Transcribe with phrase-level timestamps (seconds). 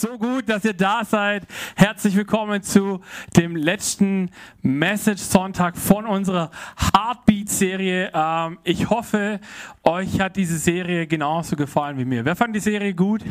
[0.00, 1.46] So gut, dass ihr da seid.
[1.76, 3.02] Herzlich willkommen zu
[3.36, 4.30] dem letzten
[4.62, 6.50] Message Sonntag von unserer
[6.94, 8.10] Heartbeat-Serie.
[8.14, 9.40] Ähm, ich hoffe,
[9.82, 12.24] euch hat diese Serie genauso gefallen wie mir.
[12.24, 13.22] Wer fand die Serie gut?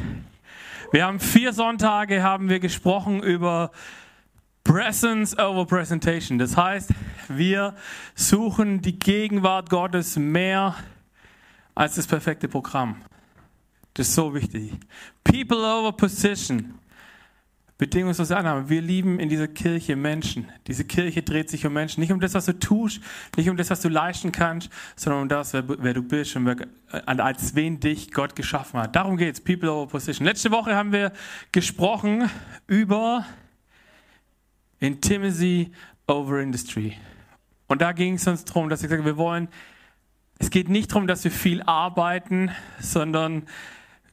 [0.92, 3.72] Wir haben vier Sonntage haben wir gesprochen über
[4.64, 6.38] Presence over Presentation.
[6.38, 6.92] Das heißt,
[7.30, 7.74] wir
[8.14, 10.76] suchen die Gegenwart Gottes mehr
[11.74, 12.98] als das perfekte Programm.
[14.00, 14.72] Das ist so wichtig.
[15.26, 16.76] People over Position.
[17.78, 18.70] Bedingungslose Annahme.
[18.70, 20.50] Wir lieben in dieser Kirche Menschen.
[20.68, 22.00] Diese Kirche dreht sich um Menschen.
[22.00, 23.02] Nicht um das, was du tust,
[23.36, 26.46] nicht um das, was du leisten kannst, sondern um das, wer, wer du bist und
[26.46, 26.56] wer,
[27.04, 28.96] als wen dich Gott geschaffen hat.
[28.96, 29.42] Darum geht's.
[29.42, 30.26] People over Position.
[30.26, 31.12] Letzte Woche haben wir
[31.52, 32.30] gesprochen
[32.68, 33.26] über
[34.80, 35.74] Intimacy
[36.08, 36.96] over Industry.
[37.68, 39.50] Und da ging es uns darum, dass ich sage, wir wollen,
[40.38, 43.44] es geht nicht darum, dass wir viel arbeiten, sondern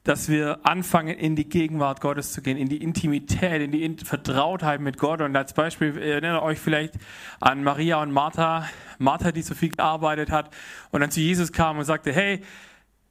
[0.07, 4.81] dass wir anfangen, in die Gegenwart Gottes zu gehen, in die Intimität, in die Vertrautheit
[4.81, 5.21] mit Gott.
[5.21, 6.95] Und als Beispiel erinnert euch vielleicht
[7.41, 8.69] an Maria und Martha.
[8.99, 10.55] Martha, die so viel gearbeitet hat
[10.91, 12.43] und dann zu Jesus kam und sagte, hey,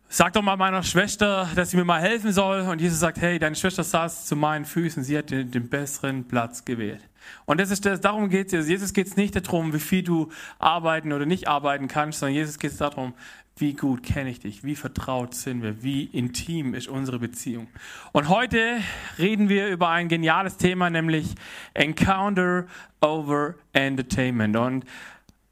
[0.07, 2.61] sag doch mal meiner Schwester, dass sie mir mal helfen soll.
[2.61, 6.27] Und Jesus sagt, hey, deine Schwester saß zu meinen Füßen, sie hat den, den besseren
[6.27, 7.01] Platz gewählt.
[7.45, 8.67] Und das ist das, darum geht es.
[8.67, 12.59] Jesus geht es nicht darum, wie viel du arbeiten oder nicht arbeiten kannst, sondern Jesus
[12.59, 13.13] geht es darum,
[13.57, 14.65] wie gut kenne ich dich?
[14.65, 15.81] Wie vertraut sind wir?
[15.81, 17.67] Wie intim ist unsere Beziehung?
[18.11, 18.79] Und heute
[19.17, 21.35] reden wir über ein geniales Thema, nämlich
[21.73, 22.65] Encounter
[22.99, 24.57] over Entertainment.
[24.57, 24.85] Und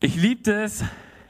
[0.01, 0.83] ich liebe das.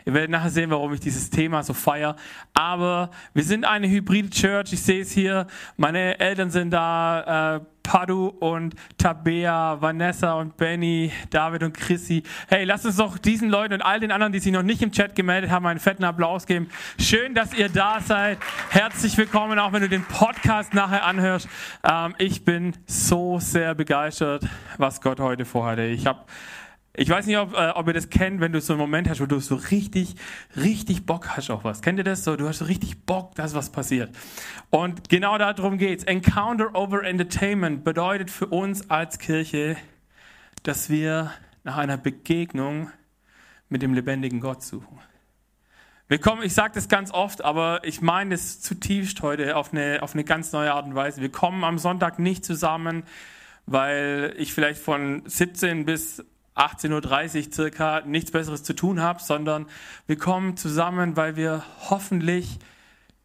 [0.05, 2.15] Ihr werdet nachher sehen, warum ich dieses Thema so feiere.
[2.53, 4.73] Aber wir sind eine hybride Church.
[4.73, 5.47] Ich sehe es hier.
[5.77, 7.57] Meine Eltern sind da.
[7.57, 12.23] Äh, Padu und Tabea, Vanessa und Benny, David und Chrissy.
[12.47, 14.91] Hey, lasst uns doch diesen Leuten und all den anderen, die sich noch nicht im
[14.91, 16.69] Chat gemeldet haben, einen fetten Applaus geben.
[16.97, 18.39] Schön, dass ihr da seid.
[18.69, 21.47] Herzlich willkommen, auch wenn du den Podcast nachher anhörst.
[21.83, 24.45] Ähm, ich bin so sehr begeistert,
[24.77, 25.83] was Gott heute vorhatte.
[25.83, 26.21] Ich habe
[26.95, 29.19] ich weiß nicht, ob, äh, ob ihr das kennt, wenn du so einen Moment hast,
[29.19, 30.15] wo du so richtig,
[30.55, 31.81] richtig Bock hast auf was.
[31.81, 32.35] Kennt ihr das so?
[32.35, 34.15] Du hast so richtig Bock, dass was passiert.
[34.69, 36.03] Und genau darum geht's.
[36.03, 39.75] Encounter over Entertainment bedeutet für uns als Kirche,
[40.61, 41.31] dass wir
[41.63, 42.91] nach einer Begegnung
[43.69, 44.99] mit dem lebendigen Gott suchen.
[46.07, 50.03] Wir kommen, ich sage das ganz oft, aber ich meine es zutiefst heute auf eine,
[50.03, 51.21] auf eine ganz neue Art und Weise.
[51.21, 53.03] Wir kommen am Sonntag nicht zusammen,
[53.65, 56.23] weil ich vielleicht von 17 bis
[56.55, 59.67] 18.30 Uhr circa nichts Besseres zu tun habe, sondern
[60.07, 62.59] wir kommen zusammen, weil wir hoffentlich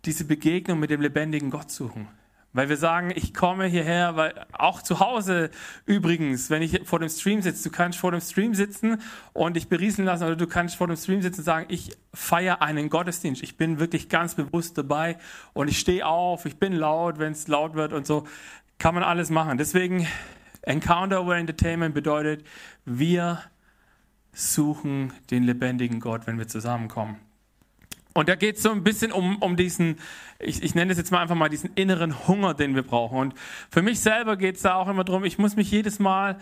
[0.05, 2.09] diese Begegnung mit dem lebendigen Gott suchen.
[2.55, 5.51] Weil wir sagen, ich komme hierher, weil auch zu Hause
[5.85, 9.03] übrigens, wenn ich vor dem Stream sitze, du kannst vor dem Stream sitzen
[9.35, 12.63] und dich berieseln lassen oder du kannst vor dem Stream sitzen und sagen, ich feiere
[12.63, 13.43] einen Gottesdienst.
[13.43, 15.19] Ich bin wirklich ganz bewusst dabei
[15.53, 18.27] und ich stehe auf, ich bin laut, wenn es laut wird und so.
[18.79, 19.59] Kann man alles machen.
[19.59, 20.07] Deswegen
[20.63, 22.45] Encounter over Entertainment bedeutet,
[22.85, 23.41] wir
[24.33, 27.17] suchen den lebendigen Gott, wenn wir zusammenkommen.
[28.15, 29.99] Und da geht es so ein bisschen um, um diesen,
[30.41, 33.19] ich, ich nenne es jetzt mal einfach mal diesen inneren Hunger, den wir brauchen.
[33.19, 33.35] Und
[33.71, 36.39] für mich selber geht es da auch immer darum, ich muss mich jedes Mal,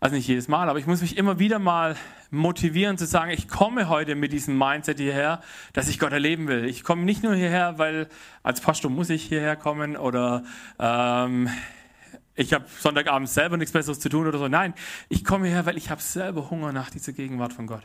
[0.00, 1.94] also nicht jedes Mal, aber ich muss mich immer wieder mal
[2.30, 5.40] motivieren zu sagen, ich komme heute mit diesem Mindset hierher,
[5.72, 6.64] dass ich Gott erleben will.
[6.64, 8.08] Ich komme nicht nur hierher, weil
[8.42, 10.42] als Pastor muss ich hierher kommen oder
[10.78, 11.48] ähm,
[12.40, 14.48] ich habe Sonntagabend selber nichts Besseres zu tun oder so.
[14.48, 14.72] Nein,
[15.10, 17.82] ich komme hierher, weil ich habe selber Hunger nach dieser Gegenwart von Gott.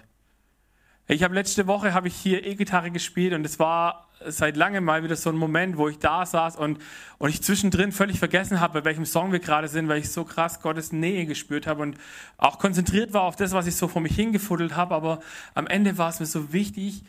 [1.07, 5.03] Ich habe letzte Woche habe ich hier E-Gitarre gespielt und es war seit langem mal
[5.03, 6.79] wieder so ein Moment, wo ich da saß und,
[7.17, 10.23] und ich zwischendrin völlig vergessen habe, bei welchem Song wir gerade sind, weil ich so
[10.23, 11.97] krass Gottes Nähe gespürt habe und
[12.37, 14.95] auch konzentriert war auf das, was ich so vor mich hingefuddelt habe.
[14.95, 15.19] Aber
[15.53, 17.03] am Ende war es mir so wichtig,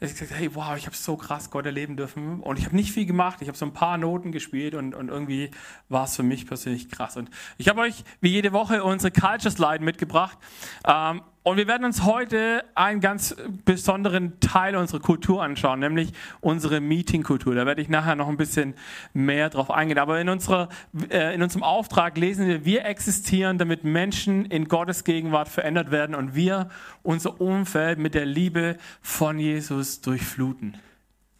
[0.00, 2.40] ich gesagt, hey, wow, ich habe so krass Gott erleben dürfen.
[2.40, 3.42] Und ich habe nicht viel gemacht.
[3.42, 5.50] Ich habe so ein paar Noten gespielt und, und irgendwie
[5.90, 7.18] war es für mich persönlich krass.
[7.18, 7.28] Und
[7.58, 10.38] ich habe euch wie jede Woche unsere Culture Slide mitgebracht.
[10.86, 13.34] Ähm, und wir werden uns heute einen ganz
[13.64, 17.54] besonderen Teil unserer Kultur anschauen, nämlich unsere Meetingkultur.
[17.54, 18.74] Da werde ich nachher noch ein bisschen
[19.14, 19.98] mehr drauf eingehen.
[19.98, 20.68] Aber in, unserer,
[21.08, 26.14] äh, in unserem Auftrag lesen wir, wir existieren, damit Menschen in Gottes Gegenwart verändert werden
[26.14, 26.68] und wir
[27.02, 30.76] unser Umfeld mit der Liebe von Jesus durchfluten.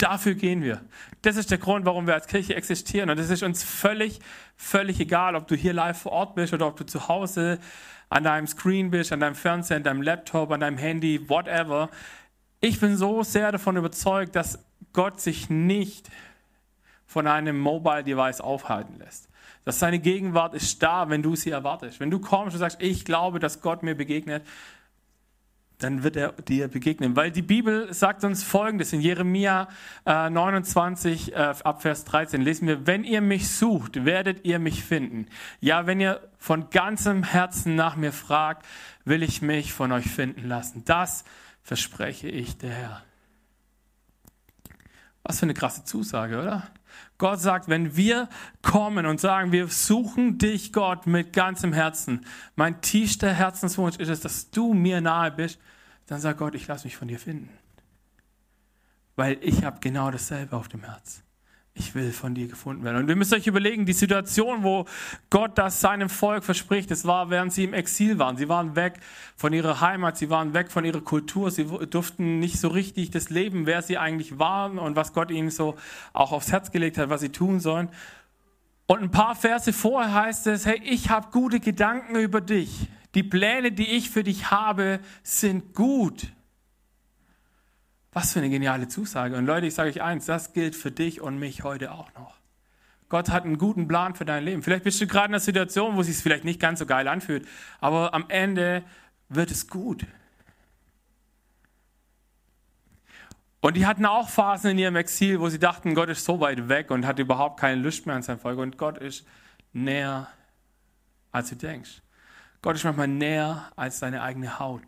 [0.00, 0.80] Dafür gehen wir.
[1.20, 3.10] Das ist der Grund, warum wir als Kirche existieren.
[3.10, 4.18] Und es ist uns völlig,
[4.56, 7.58] völlig egal, ob du hier live vor Ort bist oder ob du zu Hause
[8.08, 11.90] an deinem Screen bist, an deinem Fernseher, an deinem Laptop, an deinem Handy, whatever.
[12.62, 14.64] Ich bin so sehr davon überzeugt, dass
[14.94, 16.08] Gott sich nicht
[17.06, 19.28] von einem Mobile Device aufhalten lässt.
[19.66, 22.00] Dass seine Gegenwart ist da, wenn du sie erwartest.
[22.00, 24.46] Wenn du kommst und sagst, ich glaube, dass Gott mir begegnet,
[25.82, 27.16] dann wird er dir begegnen.
[27.16, 29.68] Weil die Bibel sagt uns Folgendes in Jeremia
[30.06, 34.84] äh, 29 äh, ab Vers 13 lesen wir, wenn ihr mich sucht, werdet ihr mich
[34.84, 35.26] finden.
[35.60, 38.66] Ja, wenn ihr von ganzem Herzen nach mir fragt,
[39.04, 40.84] will ich mich von euch finden lassen.
[40.84, 41.24] Das
[41.62, 43.02] verspreche ich der Herr.
[45.22, 46.68] Was für eine krasse Zusage, oder?
[47.20, 48.28] Gott sagt, wenn wir
[48.62, 52.26] kommen und sagen, wir suchen dich, Gott, mit ganzem Herzen,
[52.56, 55.60] mein tiefster Herzenswunsch ist es, dass du mir nahe bist,
[56.06, 57.50] dann sagt Gott, ich lasse mich von dir finden.
[59.14, 61.22] Weil ich habe genau dasselbe auf dem Herz
[61.74, 62.96] ich will von dir gefunden werden.
[62.96, 64.86] Und ihr müsst euch überlegen, die Situation, wo
[65.30, 68.36] Gott das seinem Volk verspricht, das war, während sie im Exil waren.
[68.36, 68.98] Sie waren weg
[69.36, 73.30] von ihrer Heimat, sie waren weg von ihrer Kultur, sie durften nicht so richtig das
[73.30, 75.76] Leben, wer sie eigentlich waren und was Gott ihnen so
[76.12, 77.88] auch aufs Herz gelegt hat, was sie tun sollen.
[78.86, 82.88] Und ein paar Verse vorher heißt es, hey, ich habe gute Gedanken über dich.
[83.14, 86.32] Die Pläne, die ich für dich habe, sind gut
[88.12, 89.36] was für eine geniale Zusage.
[89.36, 92.34] Und Leute, ich sage euch eins, das gilt für dich und mich heute auch noch.
[93.08, 94.62] Gott hat einen guten Plan für dein Leben.
[94.62, 97.08] Vielleicht bist du gerade in einer Situation, wo es sich vielleicht nicht ganz so geil
[97.08, 97.46] anfühlt,
[97.80, 98.84] aber am Ende
[99.28, 100.06] wird es gut.
[103.60, 106.68] Und die hatten auch Phasen in ihrem Exil, wo sie dachten, Gott ist so weit
[106.68, 108.58] weg und hat überhaupt keine Lust mehr an sein Volk.
[108.58, 109.26] Und Gott ist
[109.72, 110.28] näher,
[111.30, 112.00] als du denkst.
[112.62, 114.84] Gott ist manchmal näher als deine eigene Haut.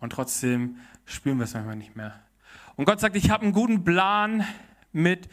[0.00, 0.76] Und trotzdem
[1.06, 2.20] spüren wir es manchmal nicht mehr.
[2.78, 4.46] Und Gott sagt, ich habe einen guten Plan
[4.92, 5.28] mit,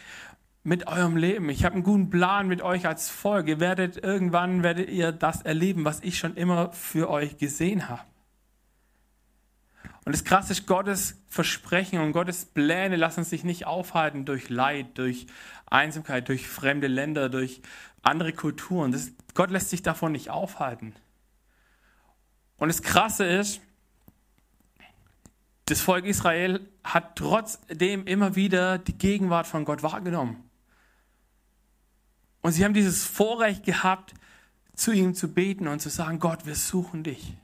[0.64, 1.48] mit eurem Leben.
[1.50, 3.48] Ich habe einen guten Plan mit euch als Volk.
[3.48, 8.02] Ihr werdet irgendwann werdet ihr das erleben, was ich schon immer für euch gesehen habe.
[10.06, 14.98] Und das Krasse ist, Gottes Versprechen und Gottes Pläne lassen sich nicht aufhalten durch Leid,
[14.98, 15.28] durch
[15.68, 17.62] Einsamkeit, durch fremde Länder, durch
[18.02, 18.92] andere Kulturen.
[18.92, 20.96] Das, Gott lässt sich davon nicht aufhalten.
[22.58, 23.62] Und das Krasse ist,
[25.66, 30.44] das Volk Israel hat trotzdem immer wieder die Gegenwart von Gott wahrgenommen.
[32.42, 34.14] Und sie haben dieses Vorrecht gehabt,
[34.76, 37.36] zu ihm zu beten und zu sagen, Gott, wir suchen dich.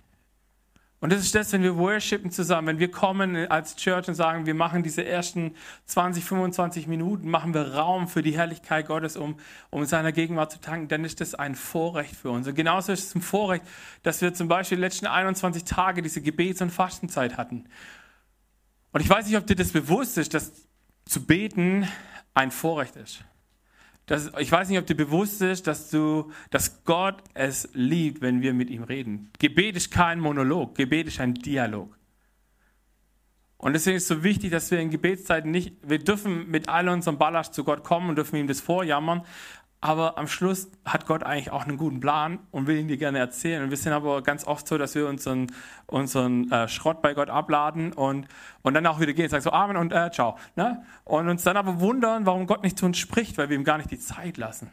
[1.00, 4.45] Und das ist das, wenn wir worshipen zusammen, wenn wir kommen als Church und sagen,
[4.45, 9.38] wir machen diese ersten 20, 25 Minuten, machen wir Raum für die Herrlichkeit Gottes, um,
[9.71, 12.47] um seiner Gegenwart zu tanken, dann ist das ein Vorrecht für uns.
[12.47, 13.65] Und genauso ist es ein Vorrecht,
[14.03, 17.65] dass wir zum Beispiel die letzten 21 Tage diese Gebets- und Fastenzeit hatten.
[18.91, 20.67] Und ich weiß nicht, ob dir das bewusst ist, dass
[21.05, 21.88] zu beten
[22.33, 23.23] ein Vorrecht ist.
[24.05, 28.41] Das, ich weiß nicht, ob dir bewusst ist, dass, du, dass Gott es liebt, wenn
[28.41, 29.29] wir mit ihm reden.
[29.39, 31.97] Gebet ist kein Monolog, Gebet ist ein Dialog.
[33.57, 36.89] Und deswegen ist es so wichtig, dass wir in Gebetszeiten nicht, wir dürfen mit all
[36.89, 39.21] unserem Ballast zu Gott kommen und dürfen ihm das vorjammern,
[39.83, 43.18] aber am Schluss hat Gott eigentlich auch einen guten Plan und will ihn dir gerne
[43.18, 43.63] erzählen.
[43.63, 45.48] Und wir sind aber ganz oft so, dass wir unseren,
[45.88, 48.28] unseren äh, Schrott bei Gott abladen und,
[48.62, 50.38] und dann auch wieder gehen, sagen so Amen und äh, ciao.
[50.56, 50.83] Ne?
[51.04, 53.78] Und uns dann aber wundern, warum Gott nicht zu uns spricht, weil wir ihm gar
[53.78, 54.69] nicht die Zeit lassen.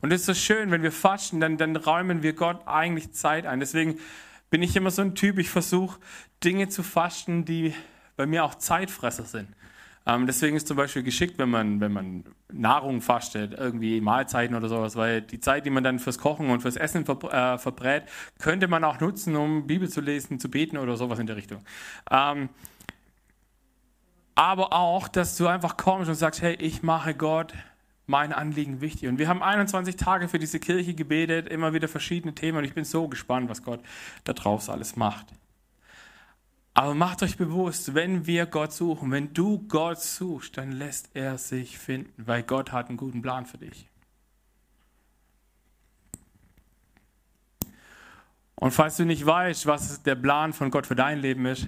[0.00, 3.46] Und es ist so schön, wenn wir fasten, dann, dann räumen wir Gott eigentlich Zeit
[3.46, 3.60] ein.
[3.60, 4.00] Deswegen
[4.50, 6.00] bin ich immer so ein Typ, ich versuche
[6.42, 7.72] Dinge zu fasten, die
[8.16, 9.48] bei mir auch Zeitfresser sind.
[10.10, 14.68] Ähm, deswegen ist zum Beispiel geschickt, wenn man, wenn man Nahrung fastet, irgendwie Mahlzeiten oder
[14.68, 18.04] sowas, weil die Zeit, die man dann fürs Kochen und fürs Essen ver, äh, verbrät,
[18.38, 21.64] könnte man auch nutzen, um Bibel zu lesen, zu beten oder sowas in der Richtung.
[22.10, 22.48] Ähm,
[24.34, 27.54] aber auch, dass du einfach kommst und sagst, hey, ich mache Gott
[28.06, 29.08] mein Anliegen wichtig.
[29.08, 32.74] Und wir haben 21 Tage für diese Kirche gebetet, immer wieder verschiedene Themen und ich
[32.74, 33.80] bin so gespannt, was Gott
[34.24, 35.26] da draus alles macht.
[36.74, 41.36] Aber macht euch bewusst, wenn wir Gott suchen, wenn du Gott suchst, dann lässt er
[41.36, 43.88] sich finden, weil Gott hat einen guten Plan für dich.
[48.54, 51.66] Und falls du nicht weißt, was der Plan von Gott für dein Leben ist,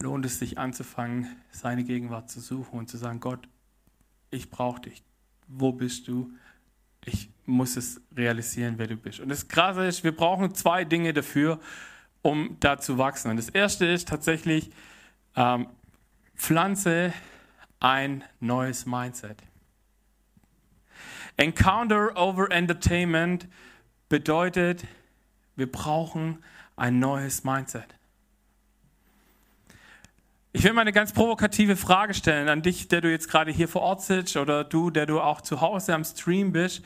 [0.00, 3.48] lohnt es sich anzufangen, seine Gegenwart zu suchen und zu sagen, Gott,
[4.30, 5.04] ich brauche dich.
[5.46, 6.32] Wo bist du?
[7.04, 9.20] Ich muss es realisieren, wer du bist.
[9.20, 11.60] Und das Krasse ist, wir brauchen zwei Dinge dafür,
[12.22, 13.30] um da zu wachsen.
[13.30, 14.70] Und das erste ist tatsächlich,
[15.36, 15.66] ähm,
[16.36, 17.12] pflanze
[17.80, 19.42] ein neues Mindset.
[21.36, 23.48] Encounter over Entertainment
[24.08, 24.84] bedeutet,
[25.56, 26.42] wir brauchen
[26.76, 27.94] ein neues Mindset.
[30.52, 33.68] Ich will mal eine ganz provokative Frage stellen an dich, der du jetzt gerade hier
[33.68, 36.82] vor Ort sitzt oder du, der du auch zu Hause am Stream bist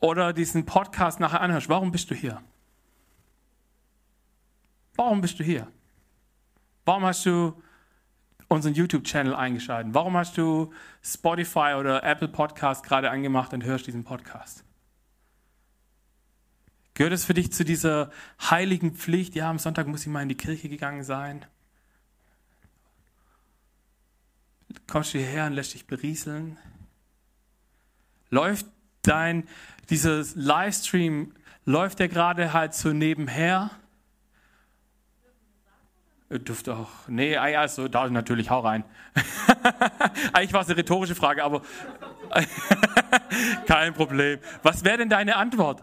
[0.00, 1.68] oder diesen Podcast nachher anhörst.
[1.68, 2.42] Warum bist du hier?
[4.96, 5.68] Warum bist du hier?
[6.84, 7.62] Warum hast du
[8.48, 9.92] unseren YouTube-Channel eingeschaltet?
[9.94, 10.72] Warum hast du
[11.02, 14.64] Spotify oder Apple Podcast gerade angemacht und hörst diesen Podcast?
[16.94, 18.10] Gehört es für dich zu dieser
[18.40, 19.34] heiligen Pflicht?
[19.34, 21.44] Ja, am Sonntag muss ich mal in die Kirche gegangen sein.
[24.86, 26.56] Kommst du hierher und lässt dich berieseln?
[28.30, 28.66] Läuft
[29.02, 29.46] dein,
[29.90, 31.34] dieses Livestream,
[31.64, 33.70] läuft der gerade halt so nebenher?
[36.28, 36.88] Ihr dürft auch.
[37.06, 38.84] Nee, also da natürlich, hau rein.
[40.32, 41.62] Eigentlich war es eine rhetorische Frage, aber
[43.66, 44.40] kein Problem.
[44.62, 45.82] Was wäre denn deine Antwort?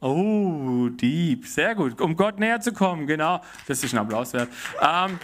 [0.00, 2.00] Oh, Dieb, sehr gut.
[2.00, 3.42] Um Gott näher zu kommen, genau.
[3.68, 4.48] Das ist ein Applaus wert.
[4.80, 5.20] Ähm,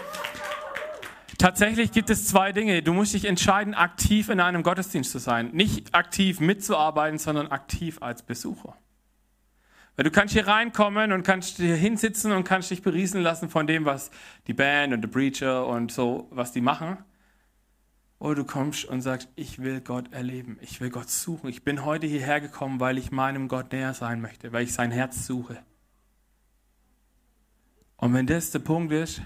[1.38, 2.82] tatsächlich gibt es zwei Dinge.
[2.82, 5.50] Du musst dich entscheiden, aktiv in einem Gottesdienst zu sein.
[5.52, 8.76] Nicht aktiv mitzuarbeiten, sondern aktiv als Besucher.
[9.96, 13.66] Weil du kannst hier reinkommen und kannst hier hinsitzen und kannst dich beriesen lassen von
[13.66, 14.10] dem, was
[14.46, 16.98] die Band und der Preacher und so, was die machen.
[18.18, 21.48] Oder du kommst und sagst, ich will Gott erleben, ich will Gott suchen.
[21.48, 24.90] Ich bin heute hierher gekommen, weil ich meinem Gott näher sein möchte, weil ich sein
[24.90, 25.58] Herz suche.
[27.96, 29.22] Und wenn das der Punkt ist,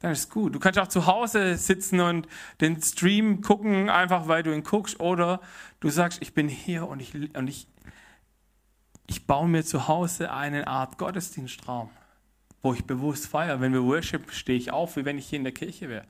[0.00, 0.54] dann ist es gut.
[0.54, 2.26] Du kannst auch zu Hause sitzen und
[2.60, 4.98] den Stream gucken, einfach weil du ihn guckst.
[4.98, 5.40] Oder
[5.80, 7.68] du sagst, ich bin hier und ich, und ich,
[9.10, 11.90] ich baue mir zu Hause eine Art Gottesdienstraum,
[12.62, 13.60] wo ich bewusst feiere.
[13.60, 16.04] Wenn wir Worship, stehe ich auf, wie wenn ich hier in der Kirche wäre.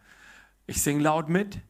[0.67, 1.61] Ich singe laut mit.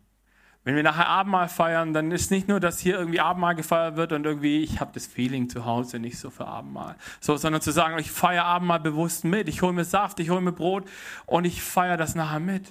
[0.65, 4.13] Wenn wir nachher Abendmahl feiern, dann ist nicht nur, dass hier irgendwie Abendmahl gefeiert wird
[4.13, 6.97] und irgendwie, ich habe das Feeling zu Hause nicht so für Abendmahl.
[7.21, 9.49] So, sondern zu sagen, ich feiere Abendmahl bewusst mit.
[9.49, 10.89] Ich hole mir Saft, ich hole mir Brot
[11.27, 12.67] und ich feiere das nachher mit.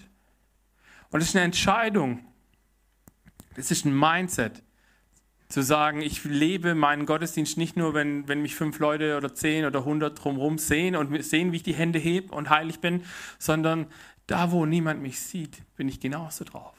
[1.11, 2.25] Und das ist eine Entscheidung.
[3.55, 4.61] Das ist ein Mindset.
[5.49, 9.65] Zu sagen, ich lebe meinen Gottesdienst nicht nur, wenn, wenn mich fünf Leute oder zehn
[9.65, 13.03] oder hundert drumherum sehen und sehen, wie ich die Hände hebe und heilig bin,
[13.39, 13.87] sondern
[14.27, 16.75] da, wo niemand mich sieht, bin ich genauso drauf.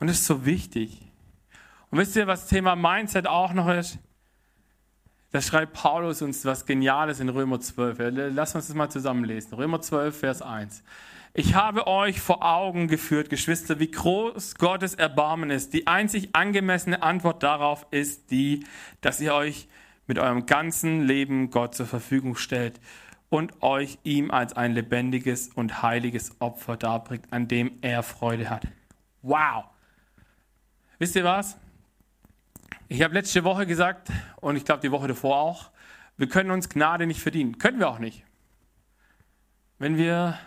[0.00, 1.00] Und das ist so wichtig.
[1.90, 3.98] Und wisst ihr, was das Thema Mindset auch noch ist?
[5.30, 7.98] Da schreibt Paulus uns was Geniales in Römer 12.
[8.34, 9.54] Lass uns das mal zusammenlesen.
[9.54, 10.82] Römer 12, Vers 1.
[11.38, 15.74] Ich habe euch vor Augen geführt, Geschwister, wie groß Gottes Erbarmen ist.
[15.74, 18.64] Die einzig angemessene Antwort darauf ist die,
[19.02, 19.68] dass ihr euch
[20.06, 22.80] mit eurem ganzen Leben Gott zur Verfügung stellt
[23.28, 28.66] und euch ihm als ein lebendiges und heiliges Opfer darbringt, an dem er Freude hat.
[29.20, 29.66] Wow!
[30.98, 31.58] Wisst ihr was?
[32.88, 34.08] Ich habe letzte Woche gesagt,
[34.40, 35.70] und ich glaube die Woche davor auch,
[36.16, 37.58] wir können uns Gnade nicht verdienen.
[37.58, 38.24] Können wir auch nicht.
[39.78, 40.38] Wenn wir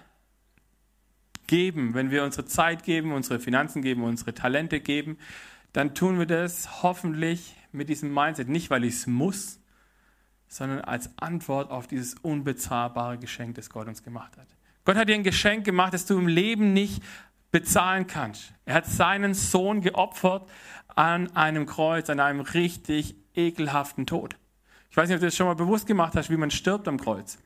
[1.50, 5.18] geben, wenn wir unsere Zeit geben, unsere Finanzen geben, unsere Talente geben,
[5.74, 8.48] dann tun wir das hoffentlich mit diesem Mindset.
[8.50, 9.60] Nicht, weil ich es muss,
[10.48, 14.48] sondern als Antwort auf dieses unbezahlbare Geschenk, das Gott uns gemacht hat.
[14.86, 17.02] Gott hat dir ein Geschenk gemacht, das du im Leben nicht
[17.52, 18.54] bezahlen kannst.
[18.66, 20.48] Er hat seinen Sohn geopfert
[20.88, 24.36] an einem Kreuz, an einem richtig ekelhaften Tod.
[24.92, 27.00] Ich weiß nicht, ob du das schon mal bewusst gemacht hast, wie man stirbt am
[27.00, 27.40] Kreuz.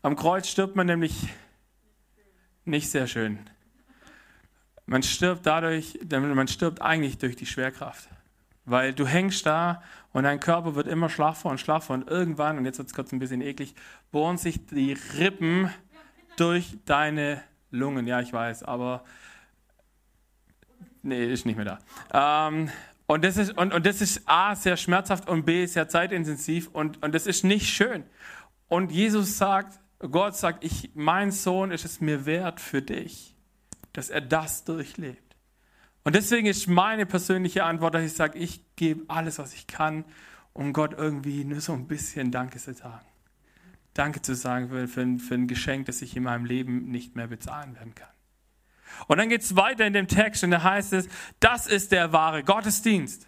[0.00, 1.28] Am Kreuz stirbt man nämlich
[2.64, 3.38] nicht sehr schön.
[4.86, 8.08] Man stirbt dadurch, man stirbt eigentlich durch die Schwerkraft.
[8.64, 12.64] Weil du hängst da und dein Körper wird immer schlaffer und schlaffer und irgendwann, und
[12.64, 13.74] jetzt wird es kurz ein bisschen eklig,
[14.12, 15.70] bohren sich die Rippen
[16.36, 19.04] durch deine Lungen, ja, ich weiß, aber
[21.02, 21.78] nee, ist nicht mehr
[22.12, 22.48] da.
[22.48, 22.70] Ähm,
[23.06, 27.02] und das ist, und, und das ist A, sehr schmerzhaft und B, sehr zeitintensiv und,
[27.02, 28.04] und das ist nicht schön.
[28.68, 29.80] Und Jesus sagt,
[30.10, 33.36] Gott sagt, ich, mein Sohn ist es mir wert für dich,
[33.92, 35.36] dass er das durchlebt.
[36.04, 40.04] Und deswegen ist meine persönliche Antwort, dass ich sage, ich gebe alles, was ich kann,
[40.52, 43.06] um Gott irgendwie nur so ein bisschen Danke zu sagen.
[43.94, 47.28] Danke zu sagen für, für, für ein Geschenk, das ich in meinem Leben nicht mehr
[47.28, 48.08] bezahlen werden kann.
[49.06, 51.08] Und dann geht es weiter in dem Text und da heißt es,
[51.40, 53.26] das ist der wahre Gottesdienst.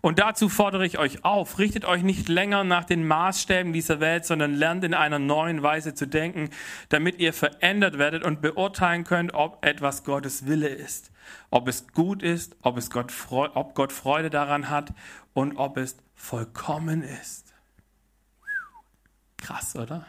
[0.00, 4.24] Und dazu fordere ich euch auf, richtet euch nicht länger nach den Maßstäben dieser Welt,
[4.24, 6.50] sondern lernt in einer neuen Weise zu denken,
[6.88, 11.10] damit ihr verändert werdet und beurteilen könnt, ob etwas Gottes Wille ist,
[11.50, 14.92] ob es gut ist, ob, es Gott, ob Gott Freude daran hat
[15.34, 17.52] und ob es vollkommen ist.
[19.36, 20.06] Krass, oder?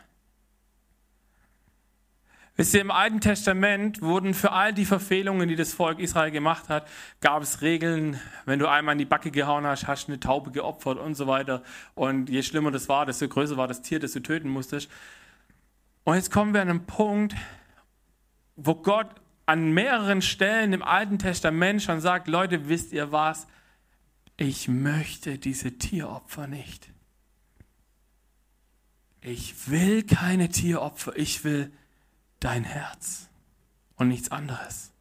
[2.58, 6.68] Wisst ihr, im Alten Testament wurden für all die Verfehlungen, die das Volk Israel gemacht
[6.68, 6.86] hat,
[7.22, 10.52] gab es Regeln, wenn du einmal in die Backe gehauen hast, hast du eine Taube
[10.52, 11.64] geopfert und so weiter.
[11.96, 14.92] Und je schlimmer das war, desto größer war das Tier, das du töten musstest.
[16.04, 17.36] Und jetzt kommen wir an einen Punkt,
[18.58, 19.08] wo Gott
[19.46, 23.48] an mehreren Stellen im Alten Testament schon sagt, Leute, wisst ihr was?
[24.38, 26.90] Ich möchte diese Tieropfer nicht.
[29.22, 31.72] Ich will keine Tieropfer, ich will
[32.42, 33.30] dein Herz
[33.96, 34.92] und nichts anderes.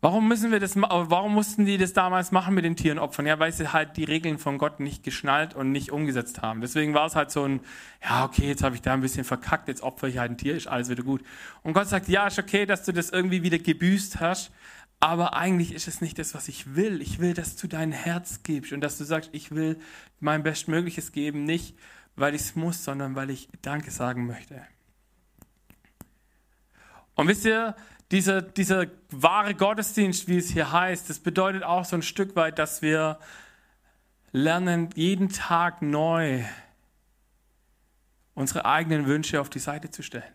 [0.00, 3.26] Warum müssen wir das, warum mussten die das damals machen mit den Tieren opfern?
[3.26, 6.60] Ja, weil sie halt die Regeln von Gott nicht geschnallt und nicht umgesetzt haben.
[6.60, 7.60] Deswegen war es halt so ein,
[8.04, 10.54] ja, okay, jetzt habe ich da ein bisschen verkackt, jetzt opfere ich halt ein Tier,
[10.54, 11.24] ist alles wieder gut.
[11.64, 14.52] Und Gott sagt, ja, ist okay, dass du das irgendwie wieder gebüßt hast,
[15.00, 17.02] aber eigentlich ist es nicht das, was ich will.
[17.02, 19.80] Ich will, dass du dein Herz gibst und dass du sagst, ich will
[20.20, 21.76] mein Bestmögliches geben, nicht
[22.18, 24.62] weil ich es muss, sondern weil ich Danke sagen möchte.
[27.14, 27.74] Und wisst ihr,
[28.10, 32.58] dieser, dieser wahre Gottesdienst, wie es hier heißt, das bedeutet auch so ein Stück weit,
[32.58, 33.18] dass wir
[34.32, 36.44] lernen, jeden Tag neu
[38.34, 40.32] unsere eigenen Wünsche auf die Seite zu stellen.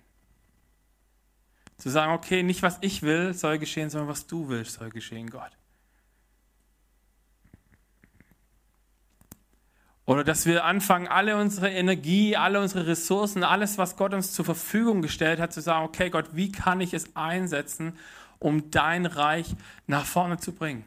[1.78, 5.30] Zu sagen, okay, nicht was ich will soll geschehen, sondern was du willst soll geschehen,
[5.30, 5.52] Gott.
[10.06, 14.44] Oder dass wir anfangen, alle unsere Energie, alle unsere Ressourcen, alles, was Gott uns zur
[14.44, 17.98] Verfügung gestellt hat, zu sagen, okay Gott, wie kann ich es einsetzen,
[18.40, 19.56] um dein Reich
[19.88, 20.84] nach vorne zu bringen?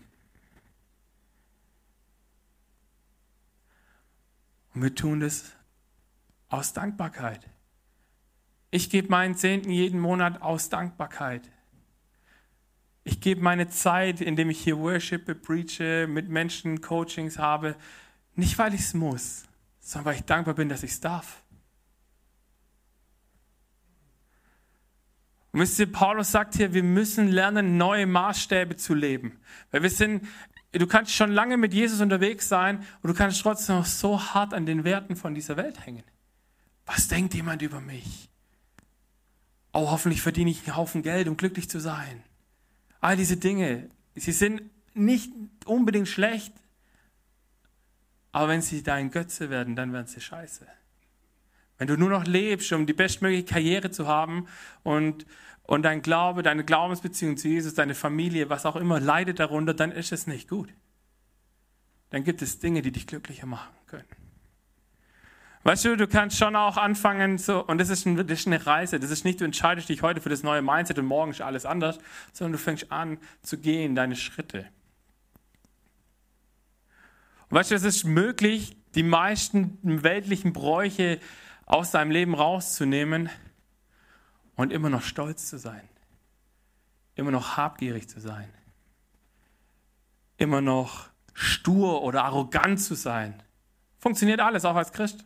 [4.75, 5.52] Und wir tun das
[6.50, 7.40] aus Dankbarkeit.
[8.70, 11.50] Ich gebe meinen Zehnten jeden Monat aus Dankbarkeit.
[13.04, 17.76] Ich gebe meine Zeit, indem ich hier worshipe, preache, mit Menschen Coachings habe,
[18.37, 19.45] nicht, weil ich es muss,
[19.81, 21.43] sondern weil ich dankbar bin, dass ich es darf.
[25.52, 29.38] Und wisst ihr, Paulus sagt hier, wir müssen lernen, neue Maßstäbe zu leben.
[29.71, 30.26] Weil wir sind,
[30.73, 34.52] du kannst schon lange mit Jesus unterwegs sein und du kannst trotzdem noch so hart
[34.52, 36.05] an den Werten von dieser Welt hängen.
[36.85, 38.28] Was denkt jemand über mich?
[39.73, 42.23] Oh, hoffentlich verdiene ich einen Haufen Geld, um glücklich zu sein.
[43.00, 44.62] All diese Dinge, sie sind
[44.93, 45.33] nicht
[45.64, 46.52] unbedingt schlecht,
[48.37, 50.66] aber wenn sie dein Götze werden, dann werden sie scheiße.
[51.78, 54.47] Wenn du nur noch lebst, um die bestmögliche Karriere zu haben
[54.83, 55.25] und,
[55.62, 59.90] und dein Glaube, deine Glaubensbeziehung zu Jesus, deine Familie, was auch immer, leidet darunter, dann
[59.90, 60.69] ist es nicht gut.
[62.11, 64.05] Dann gibt es Dinge, die dich glücklicher machen können.
[65.62, 68.66] Weißt du, du kannst schon auch anfangen, so, und das ist, ein, das ist eine
[68.66, 69.00] Reise.
[69.00, 71.64] Das ist nicht, du entscheidest dich heute für das neue Mindset und morgen ist alles
[71.64, 71.99] anders,
[72.35, 74.66] sondern du fängst an zu gehen, deine Schritte.
[77.56, 81.19] Weißt du, es ist möglich, die meisten weltlichen Bräuche
[81.64, 83.30] aus deinem Leben rauszunehmen
[84.56, 85.88] und immer noch stolz zu sein,
[87.14, 88.52] immer noch habgierig zu sein,
[90.36, 93.42] immer noch stur oder arrogant zu sein.
[94.00, 95.25] Funktioniert alles, auch als Christ.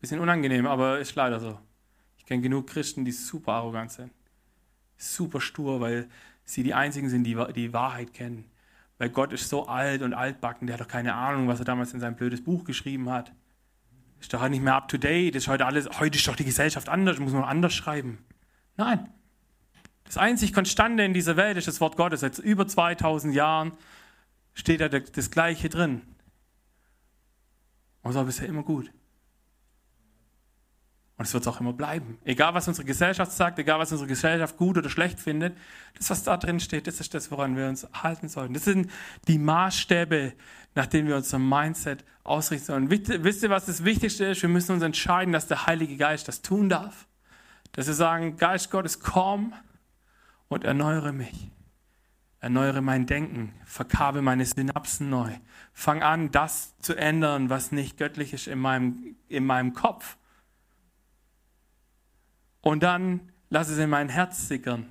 [0.00, 1.56] Bisschen unangenehm, aber ist leider so.
[2.18, 4.12] Ich kenne genug Christen, die super arrogant sind,
[4.96, 6.08] super stur, weil
[6.44, 8.50] sie die einzigen sind, die die Wahrheit kennen
[8.98, 11.92] weil Gott ist so alt und altbacken, der hat doch keine Ahnung, was er damals
[11.92, 13.32] in sein blödes Buch geschrieben hat.
[14.20, 16.88] Ist doch nicht mehr up to date, ist heute alles, heute ist doch die Gesellschaft
[16.88, 18.24] anders, muss man anders schreiben.
[18.76, 19.08] Nein.
[20.04, 22.20] Das einzig Konstante in dieser Welt ist das Wort Gottes.
[22.20, 23.72] Seit über 2000 Jahren
[24.52, 26.02] steht da das Gleiche drin.
[28.02, 28.90] Und es war bisher immer gut.
[31.16, 32.18] Und es wird es auch immer bleiben.
[32.24, 35.56] Egal, was unsere Gesellschaft sagt, egal, was unsere Gesellschaft gut oder schlecht findet,
[35.96, 38.54] das, was da drin steht, das ist das, woran wir uns halten sollten.
[38.54, 38.90] Das sind
[39.28, 40.32] die Maßstäbe,
[40.74, 42.90] nach denen wir unser Mindset ausrichten sollen.
[42.90, 44.42] Wisst ihr, was das Wichtigste ist?
[44.42, 47.06] Wir müssen uns entscheiden, dass der Heilige Geist das tun darf.
[47.72, 49.52] Dass wir sagen, Geist Gottes, komm
[50.48, 51.50] und erneuere mich.
[52.40, 55.30] Erneuere mein Denken, verkabe meine Synapsen neu.
[55.72, 60.16] Fang an, das zu ändern, was nicht göttlich ist in meinem, in meinem Kopf
[62.64, 64.88] und dann lass es in mein Herz sickern.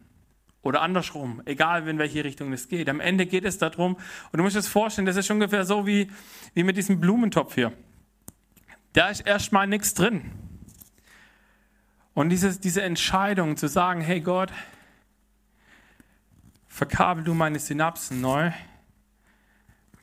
[0.61, 2.87] Oder andersrum, egal in welche Richtung es geht.
[2.87, 6.09] Am Ende geht es darum, und du musst es vorstellen, das ist ungefähr so wie,
[6.53, 7.73] wie mit diesem Blumentopf hier.
[8.93, 10.31] Da ist erstmal nichts drin.
[12.13, 14.53] Und dieses, diese Entscheidung zu sagen, hey Gott,
[16.67, 18.51] verkabel du meine Synapsen neu,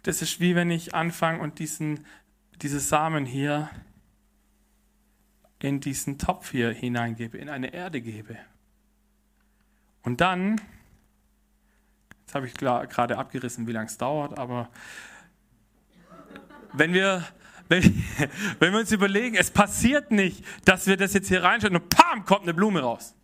[0.02, 2.04] das ist wie wenn ich anfange und diesen,
[2.62, 3.70] diese Samen hier
[5.62, 8.36] in diesen Topf hier hineingebe, in eine Erde gebe.
[10.02, 10.60] Und dann,
[12.20, 14.70] jetzt habe ich gerade abgerissen, wie lange es dauert, aber
[16.72, 17.26] wenn wir,
[17.68, 17.82] wenn,
[18.58, 22.24] wenn wir uns überlegen, es passiert nicht, dass wir das jetzt hier reinschauen und pam,
[22.24, 23.14] kommt eine Blume raus.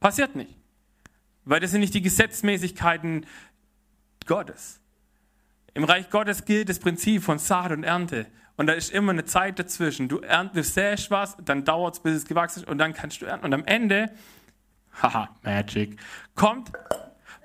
[0.00, 0.56] Passiert nicht.
[1.44, 3.26] Weil das sind nicht die Gesetzmäßigkeiten
[4.26, 4.80] Gottes.
[5.74, 8.26] Im Reich Gottes gilt das Prinzip von Saat und Ernte.
[8.56, 10.08] Und da ist immer eine Zeit dazwischen.
[10.08, 13.20] Du, ernt, du säst was, dann dauert es, bis es gewachsen ist und dann kannst
[13.20, 13.46] du ernten.
[13.46, 14.10] Und am Ende,
[15.02, 15.98] haha, Magic,
[16.34, 16.70] kommt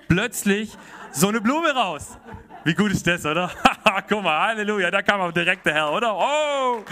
[0.07, 0.77] plötzlich
[1.11, 2.17] so eine Blume raus.
[2.63, 3.51] Wie gut ist das, oder?
[4.09, 6.15] Guck mal, Halleluja, da kam auch direkt der Herr, oder?
[6.15, 6.83] Oh!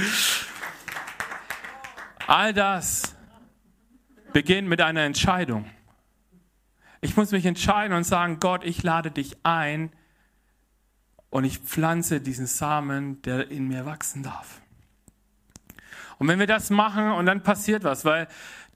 [2.26, 3.16] All das
[4.34, 5.70] beginnt mit einer Entscheidung.
[7.02, 9.92] Ich muss mich entscheiden und sagen, Gott, ich lade dich ein
[11.30, 14.62] und ich pflanze diesen Samen, der in mir wachsen darf.
[16.20, 18.28] Und wenn wir das machen und dann passiert was, weil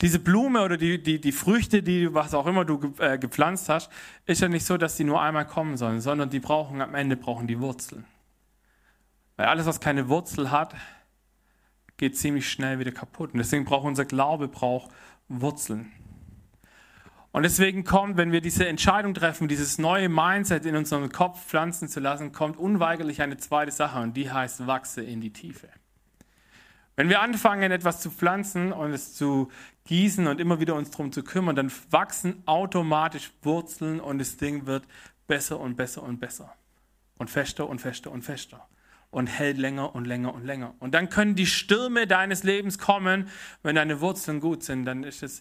[0.02, 3.92] diese Blume oder die, die, die Früchte, die was auch immer du äh, gepflanzt hast,
[4.26, 7.16] ist ja nicht so, dass die nur einmal kommen sollen, sondern die brauchen am Ende
[7.16, 8.06] brauchen die Wurzeln.
[9.38, 10.76] Weil alles, was keine Wurzel hat,
[11.98, 13.34] geht ziemlich schnell wieder kaputt.
[13.34, 14.92] Und deswegen braucht unser Glaube braucht
[15.30, 15.92] Wurzeln.
[17.32, 21.88] Und deswegen kommt, wenn wir diese Entscheidung treffen, dieses neue Mindset in unserem Kopf pflanzen
[21.88, 25.70] zu lassen, kommt unweigerlich eine zweite Sache und die heißt, wachse in die Tiefe.
[26.98, 29.50] Wenn wir anfangen, etwas zu pflanzen und es zu
[29.86, 34.66] gießen und immer wieder uns darum zu kümmern, dann wachsen automatisch Wurzeln und das Ding
[34.66, 34.84] wird
[35.26, 36.54] besser und besser und besser.
[37.18, 38.68] Und fester und fester und fester.
[39.10, 40.76] Und hält länger und länger und länger.
[40.80, 43.30] Und dann können die Stürme deines Lebens kommen,
[43.64, 44.86] wenn deine Wurzeln gut sind.
[44.86, 45.40] Dann ist es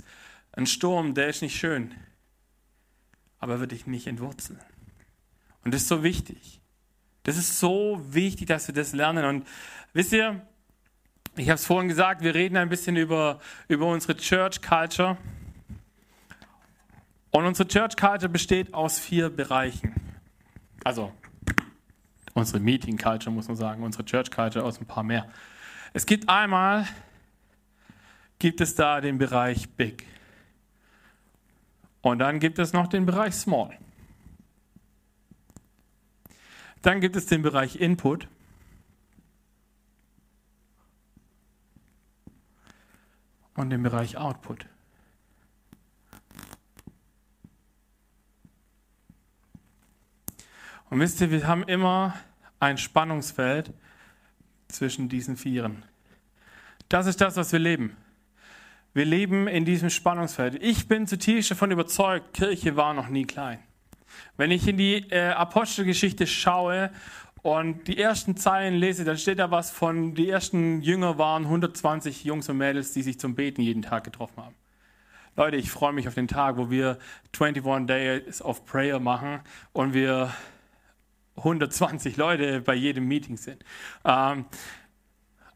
[0.52, 1.94] ein Sturm, der ist nicht schön,
[3.38, 4.60] aber wird dich nicht entwurzeln.
[5.64, 6.60] Und das ist so wichtig.
[7.22, 9.24] Das ist so wichtig, dass wir das lernen.
[9.24, 9.46] Und
[9.92, 10.40] wisst ihr,
[11.36, 15.16] ich habe es vorhin gesagt, wir reden ein bisschen über, über unsere Church Culture.
[17.30, 19.94] Und unsere Church Culture besteht aus vier Bereichen.
[20.82, 21.12] Also
[22.34, 25.28] unsere Meeting Culture, muss man sagen, unsere Church Culture aus ein paar mehr.
[25.92, 26.86] Es gibt einmal,
[28.38, 30.06] gibt es da den Bereich Big.
[32.02, 33.76] Und dann gibt es noch den Bereich Small.
[36.82, 38.28] Dann gibt es den Bereich Input.
[43.54, 44.66] Und den Bereich Output.
[50.88, 52.14] Und wisst ihr, wir haben immer
[52.58, 53.72] ein Spannungsfeld
[54.68, 55.84] zwischen diesen Vieren.
[56.88, 57.96] Das ist das, was wir leben.
[58.92, 60.60] Wir leben in diesem Spannungsfeld.
[60.60, 63.60] Ich bin zutiefst davon überzeugt, Kirche war noch nie klein.
[64.36, 66.90] Wenn ich in die äh, Apostelgeschichte schaue
[67.42, 72.24] und die ersten Zeilen lese, dann steht da was von, die ersten Jünger waren 120
[72.24, 74.54] Jungs und Mädels, die sich zum Beten jeden Tag getroffen haben.
[75.36, 76.98] Leute, ich freue mich auf den Tag, wo wir
[77.38, 79.38] 21 Days of Prayer machen
[79.72, 80.34] und wir
[81.36, 83.64] 120 Leute bei jedem Meeting sind.
[84.04, 84.46] Ähm,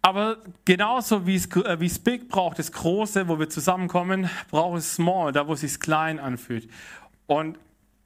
[0.05, 0.37] aber
[0.67, 4.97] genauso wie es, äh, wie es Big braucht, das Große, wo wir zusammenkommen, braucht es
[4.97, 6.69] Small, da wo es sich klein anfühlt.
[7.27, 7.59] Und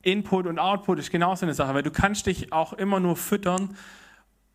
[0.02, 3.76] Input und Output ist genauso eine Sache, weil du kannst dich auch immer nur füttern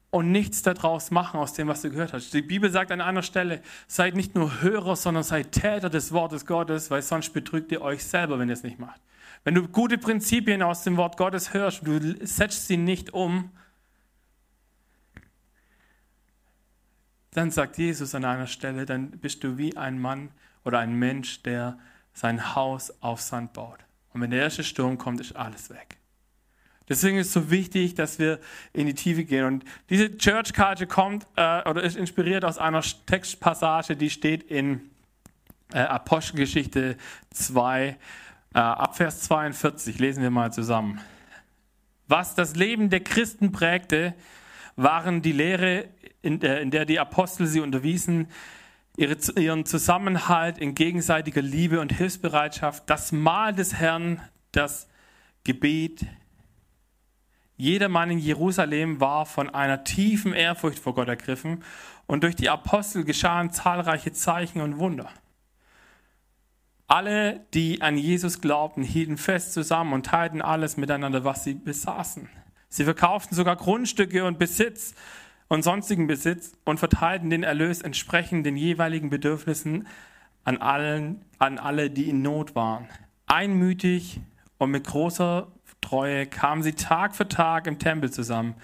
[0.09, 2.33] und nichts daraus machen aus dem, was du gehört hast.
[2.33, 6.45] Die Bibel sagt an einer Stelle, seid nicht nur Hörer, sondern seid Täter des Wortes
[6.45, 9.01] Gottes, weil sonst betrügt ihr euch selber, wenn ihr es nicht macht.
[9.43, 13.49] Wenn du gute Prinzipien aus dem Wort Gottes hörst, du setzt sie nicht um,
[17.33, 20.29] dann sagt Jesus an einer Stelle, dann bist du wie ein Mann
[20.63, 21.77] oder ein Mensch, der
[22.13, 23.79] sein Haus auf Sand baut.
[24.13, 25.97] Und wenn der erste Sturm kommt, ist alles weg.
[26.89, 28.39] Deswegen ist es so wichtig, dass wir
[28.73, 29.45] in die Tiefe gehen.
[29.45, 34.81] Und diese Church-Karte kommt äh, oder ist inspiriert aus einer Textpassage, die steht in
[35.73, 36.97] äh, Apostelgeschichte
[37.31, 37.97] 2,
[38.53, 39.97] äh, ab Vers 42.
[39.97, 40.99] Lesen wir mal zusammen.
[42.07, 44.13] Was das Leben der Christen prägte,
[44.75, 45.89] waren die Lehre
[46.21, 48.27] in der, in der die Apostel sie unterwiesen,
[48.97, 54.87] ihre, ihren Zusammenhalt in gegenseitiger Liebe und Hilfsbereitschaft, das Mahl des Herrn, das
[55.43, 56.05] Gebet.
[57.57, 61.63] Jeder Mann in Jerusalem war von einer tiefen Ehrfurcht vor Gott ergriffen
[62.07, 65.09] und durch die Apostel geschahen zahlreiche Zeichen und Wunder.
[66.87, 72.29] Alle, die an Jesus glaubten, hielten fest zusammen und teilten alles miteinander, was sie besaßen.
[72.73, 74.95] Sie verkauften sogar Grundstücke und Besitz
[75.47, 79.85] und sonstigen Besitz und verteilten den Erlös entsprechend den jeweiligen Bedürfnissen
[80.43, 82.87] an, allen, an alle, die in Not waren.
[83.27, 84.21] Einmütig
[84.57, 88.55] und mit großer Treue kamen sie Tag für Tag im Tempel zusammen.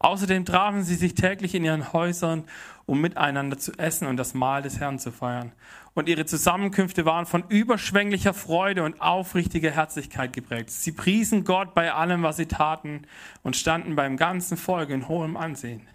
[0.00, 2.44] Außerdem trafen sie sich täglich in ihren Häusern,
[2.84, 5.52] um miteinander zu essen und das Mahl des Herrn zu feiern.
[5.96, 10.70] Und ihre Zusammenkünfte waren von überschwänglicher Freude und aufrichtiger Herzlichkeit geprägt.
[10.70, 13.06] Sie priesen Gott bei allem, was sie taten
[13.42, 15.88] und standen beim ganzen Volk in hohem Ansehen.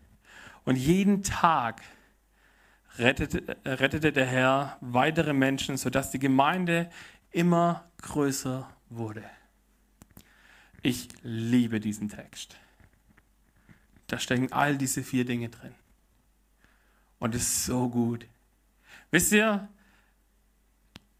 [0.66, 1.84] Und jeden Tag
[2.98, 6.90] rettete, rettete der Herr weitere Menschen, sodass die Gemeinde
[7.30, 9.24] immer größer wurde.
[10.82, 12.58] Ich liebe diesen Text.
[14.08, 15.76] Da stecken all diese vier Dinge drin.
[17.20, 18.26] Und es ist so gut.
[19.12, 19.70] Wisst ihr,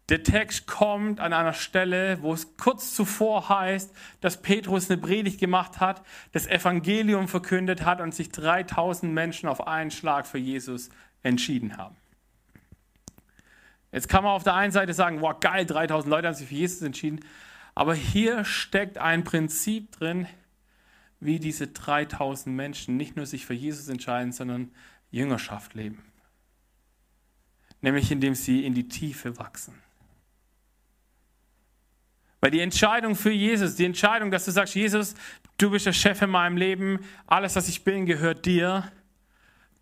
[0.08, 5.38] der Text kommt an einer Stelle, wo es kurz zuvor heißt, dass Petrus eine Predigt
[5.38, 10.90] gemacht hat, das Evangelium verkündet hat und sich 3000 Menschen auf einen Schlag für Jesus
[11.22, 11.96] entschieden haben.
[13.92, 16.54] Jetzt kann man auf der einen Seite sagen, wow, geil, 3000 Leute haben sich für
[16.54, 17.20] Jesus entschieden.
[17.74, 20.26] Aber hier steckt ein Prinzip drin,
[21.20, 24.72] wie diese 3000 Menschen nicht nur sich für Jesus entscheiden, sondern
[25.10, 26.02] Jüngerschaft leben.
[27.80, 29.74] Nämlich indem sie in die Tiefe wachsen.
[32.42, 35.14] Weil die Entscheidung für Jesus, die Entscheidung, dass du sagst, Jesus,
[35.58, 38.90] du bist der Chef in meinem Leben, alles, was ich bin, gehört dir,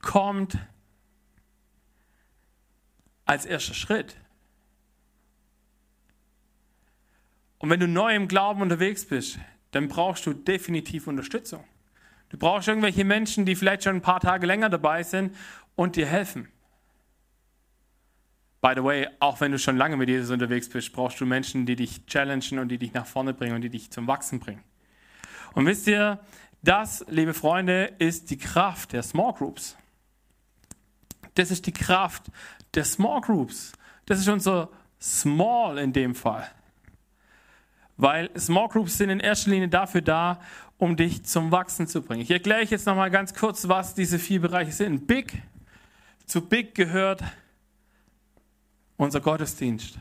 [0.03, 0.59] kommt
[3.25, 4.15] als erster Schritt.
[7.57, 9.39] Und wenn du neu im Glauben unterwegs bist,
[9.71, 11.65] dann brauchst du definitiv Unterstützung.
[12.29, 15.35] Du brauchst irgendwelche Menschen, die vielleicht schon ein paar Tage länger dabei sind
[15.77, 16.49] und dir helfen.
[18.61, 21.65] By the way, auch wenn du schon lange mit Jesus unterwegs bist, brauchst du Menschen,
[21.65, 24.63] die dich challengen und die dich nach vorne bringen und die dich zum Wachsen bringen.
[25.55, 26.21] Und wisst ihr,
[26.63, 29.77] das, liebe Freunde, ist die Kraft der Small Groups.
[31.35, 32.25] Das ist die Kraft
[32.75, 33.73] der Small Groups.
[34.05, 34.69] Das ist unser
[35.01, 36.47] Small in dem Fall.
[37.97, 40.41] Weil Small Groups sind in erster Linie dafür da,
[40.77, 42.23] um dich zum Wachsen zu bringen.
[42.23, 45.07] Ich erkläre euch jetzt nochmal ganz kurz, was diese vier Bereiche sind.
[45.07, 45.43] Big,
[46.27, 47.23] zu Big gehört
[49.01, 49.99] unser Gottesdienst,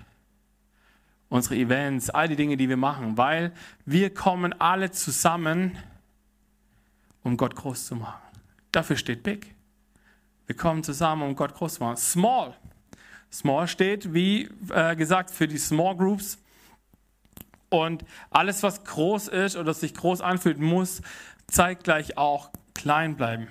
[1.29, 3.53] unsere Events, all die Dinge, die wir machen, weil
[3.85, 5.77] wir kommen alle zusammen,
[7.23, 8.21] um Gott groß zu machen.
[8.73, 9.55] Dafür steht Big.
[10.47, 11.95] Wir kommen zusammen, um Gott groß zu machen.
[11.95, 12.53] Small.
[13.31, 16.37] Small steht, wie äh, gesagt, für die Small Groups.
[17.69, 21.01] Und alles, was groß ist oder sich groß anfühlt, muss
[21.47, 23.47] zeitgleich auch klein bleiben.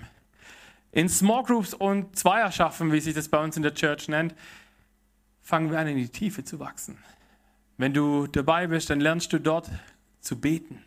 [0.92, 4.34] In Small Groups und Zweierschaften, wie sich das bei uns in der Church nennt,
[5.48, 6.98] fangen wir an, in die Tiefe zu wachsen.
[7.78, 9.70] Wenn du dabei bist, dann lernst du dort
[10.20, 10.84] zu beten,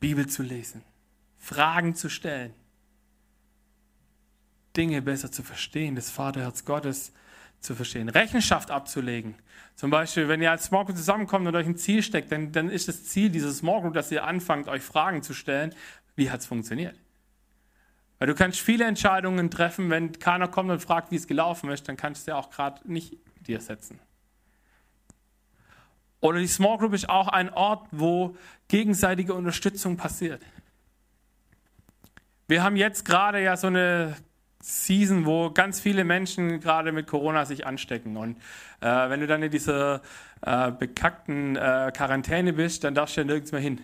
[0.00, 0.80] Bibel zu lesen,
[1.36, 2.54] Fragen zu stellen,
[4.74, 7.12] Dinge besser zu verstehen, das Vaterherz Gottes
[7.60, 9.34] zu verstehen, Rechenschaft abzulegen.
[9.74, 12.70] Zum Beispiel, wenn ihr als Small Group zusammenkommt und euch ein Ziel steckt, dann, dann
[12.70, 15.74] ist das Ziel dieses Small Group, dass ihr anfangt, euch Fragen zu stellen,
[16.14, 16.98] wie hat es funktioniert?
[18.18, 21.88] Weil du kannst viele Entscheidungen treffen, wenn keiner kommt und fragt, wie es gelaufen ist,
[21.88, 24.00] dann kannst du ja auch gerade nicht dir setzen.
[26.20, 28.36] Oder die Small Group ist auch ein Ort, wo
[28.68, 30.42] gegenseitige Unterstützung passiert.
[32.48, 34.16] Wir haben jetzt gerade ja so eine
[34.62, 38.16] Season, wo ganz viele Menschen gerade mit Corona sich anstecken.
[38.16, 38.38] Und
[38.80, 40.00] äh, wenn du dann in dieser
[40.42, 43.80] äh, bekackten äh, Quarantäne bist, dann darfst du ja nirgends mehr hin.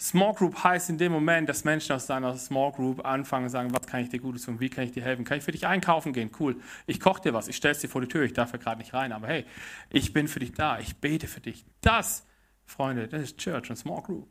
[0.00, 3.74] Small Group heißt in dem Moment, dass Menschen aus deiner Small Group anfangen und sagen,
[3.74, 5.66] was kann ich dir Gutes tun, wie kann ich dir helfen, kann ich für dich
[5.66, 8.32] einkaufen gehen, cool, ich koche dir was, ich stelle es dir vor die Tür, ich
[8.32, 9.44] darf ja gerade nicht rein, aber hey,
[9.90, 11.66] ich bin für dich da, ich bete für dich.
[11.82, 12.26] Das,
[12.64, 14.28] Freunde, das ist Church und Small Group.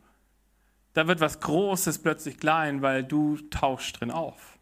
[0.94, 4.58] Da wird was Großes plötzlich klein, weil du tauchst drin auf.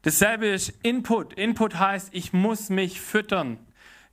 [0.00, 1.34] Dasselbe ist Input.
[1.34, 3.58] Input heißt, ich muss mich füttern.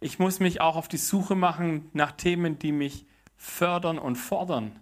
[0.02, 3.06] Ich muss mich auch auf die Suche machen nach Themen, die mich
[3.38, 4.78] fördern und fordern.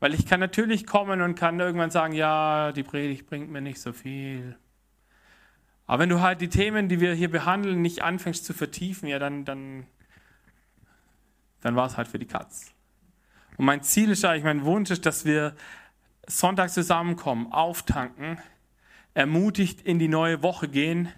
[0.00, 3.80] Weil ich kann natürlich kommen und kann irgendwann sagen, ja, die Predigt bringt mir nicht
[3.80, 4.56] so viel.
[5.86, 9.18] Aber wenn du halt die Themen, die wir hier behandeln, nicht anfängst zu vertiefen, ja,
[9.18, 9.86] dann, dann,
[11.60, 12.72] dann war es halt für die Katz.
[13.58, 15.54] Und mein Ziel ist eigentlich, mein Wunsch ist, dass wir
[16.26, 18.38] Sonntag zusammenkommen, auftanken,
[19.12, 21.08] ermutigt in die neue Woche gehen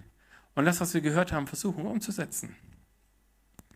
[0.55, 2.55] und das, was wir gehört haben, versuchen umzusetzen.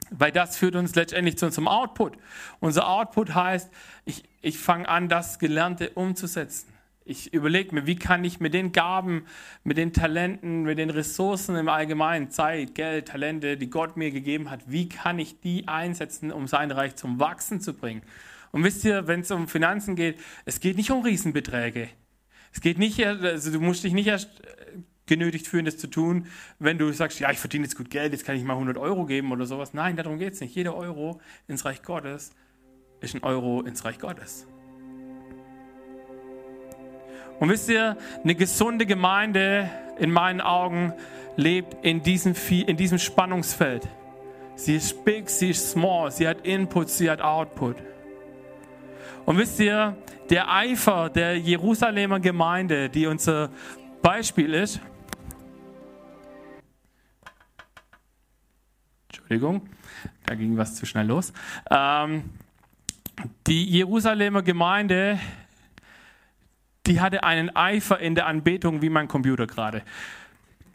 [0.09, 2.17] Weil das führt uns letztendlich zu unserem Output.
[2.59, 3.69] Unser Output heißt,
[4.05, 6.73] ich, ich fange an, das Gelernte umzusetzen.
[7.03, 9.25] Ich überlege mir, wie kann ich mit den Gaben,
[9.63, 14.49] mit den Talenten, mit den Ressourcen im Allgemeinen, Zeit, Geld, Talente, die Gott mir gegeben
[14.49, 18.01] hat, wie kann ich die einsetzen, um sein Reich zum Wachsen zu bringen?
[18.51, 21.89] Und wisst ihr, wenn es um Finanzen geht, es geht nicht um Riesenbeträge.
[22.51, 24.29] Es geht nicht, also du musst dich nicht erst
[25.07, 26.27] genötigt fühlen, das zu tun,
[26.59, 29.05] wenn du sagst, ja, ich verdiene jetzt gut Geld, jetzt kann ich mal 100 Euro
[29.05, 29.73] geben oder sowas.
[29.73, 30.55] Nein, darum geht es nicht.
[30.55, 32.31] Jeder Euro ins Reich Gottes
[32.99, 34.47] ist ein Euro ins Reich Gottes.
[37.39, 40.93] Und wisst ihr, eine gesunde Gemeinde in meinen Augen
[41.35, 43.87] lebt in diesem, in diesem Spannungsfeld.
[44.55, 47.77] Sie ist big, sie ist small, sie hat Input, sie hat Output.
[49.25, 49.95] Und wisst ihr,
[50.31, 53.51] der Eifer der Jerusalemer Gemeinde, die unser
[54.01, 54.81] Beispiel ist,
[59.29, 59.67] Entschuldigung,
[60.25, 61.33] da ging was zu schnell los.
[61.69, 62.23] Ähm,
[63.45, 65.19] die Jerusalemer Gemeinde,
[66.85, 69.81] die hatte einen Eifer in der Anbetung wie mein Computer gerade.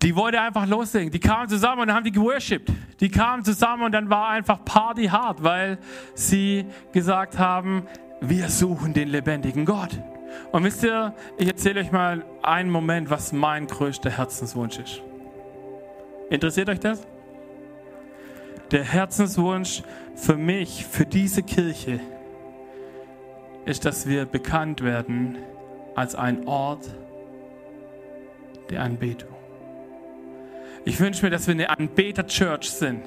[0.02, 1.10] Die wollte einfach loslegen.
[1.10, 2.70] Die kamen zusammen und dann haben die geworshipped.
[3.00, 5.78] Die kamen zusammen und dann war einfach Party hart, weil
[6.14, 7.86] sie gesagt haben,
[8.20, 9.98] wir suchen den lebendigen Gott.
[10.50, 15.00] Und wisst ihr, ich erzähle euch mal einen Moment, was mein größter Herzenswunsch ist.
[16.28, 17.06] Interessiert euch das?
[18.72, 19.82] Der Herzenswunsch
[20.14, 22.00] für mich, für diese Kirche,
[23.64, 25.36] ist, dass wir bekannt werden
[25.94, 26.88] als ein Ort
[28.70, 29.28] der Anbetung.
[30.84, 33.04] Ich wünsche mir, dass wir eine Anbeter-Church sind,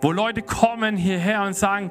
[0.00, 1.90] wo Leute kommen hierher und sagen,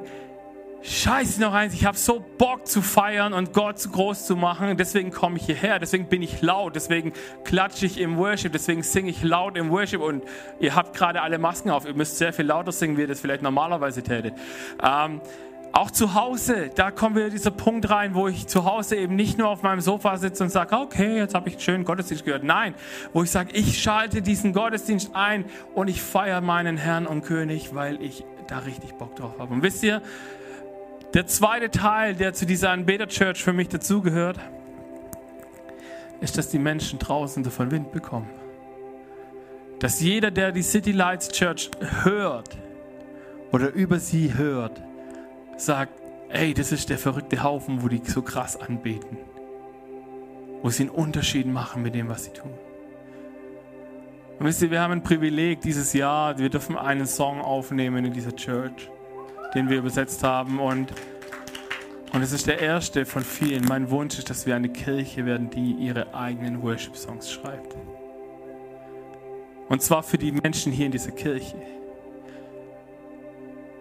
[0.82, 4.76] Scheiße noch eins, ich habe so Bock zu feiern und Gott zu groß zu machen.
[4.76, 7.12] Deswegen komme ich hierher, deswegen bin ich laut, deswegen
[7.44, 10.00] klatsche ich im Worship, deswegen singe ich laut im Worship.
[10.00, 10.22] Und
[10.60, 13.20] ihr habt gerade alle Masken auf, ihr müsst sehr viel lauter singen, wie ihr das
[13.20, 14.34] vielleicht normalerweise tätet.
[14.82, 15.20] Ähm,
[15.72, 19.36] auch zu Hause, da kommen wir dieser Punkt rein, wo ich zu Hause eben nicht
[19.36, 22.44] nur auf meinem Sofa sitze und sage, okay, jetzt habe ich einen schönen Gottesdienst gehört.
[22.44, 22.74] Nein,
[23.12, 27.74] wo ich sage, ich schalte diesen Gottesdienst ein und ich feiere meinen Herrn und König,
[27.74, 29.52] weil ich da richtig Bock drauf habe.
[29.52, 30.00] Und wisst ihr,
[31.14, 34.38] der zweite Teil, der zu dieser Anbeter-Church für mich dazugehört,
[36.20, 38.30] ist, dass die Menschen draußen davon Wind bekommen.
[39.78, 41.70] Dass jeder, der die City Lights Church
[42.02, 42.56] hört
[43.52, 44.82] oder über sie hört,
[45.56, 45.92] sagt,
[46.30, 49.18] ey, das ist der verrückte Haufen, wo die so krass anbeten.
[50.62, 52.52] Wo sie einen Unterschied machen mit dem, was sie tun.
[54.38, 58.12] Und wisst ihr, wir haben ein Privileg dieses Jahr, wir dürfen einen Song aufnehmen in
[58.12, 58.90] dieser Church,
[59.56, 60.60] den wir übersetzt haben.
[60.60, 60.92] Und,
[62.12, 63.64] und es ist der erste von vielen.
[63.64, 67.74] Mein Wunsch ist, dass wir eine Kirche werden, die ihre eigenen Worship-Songs schreibt.
[69.68, 71.56] Und zwar für die Menschen hier in dieser Kirche.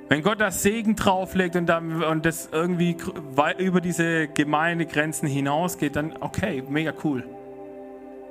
[0.08, 2.96] Wenn Gott das Segen drauflegt und, dann, und das irgendwie
[3.58, 7.24] über diese Gemeindegrenzen hinausgeht, dann okay, mega cool.